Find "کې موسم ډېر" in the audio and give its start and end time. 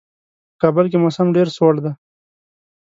0.91-1.47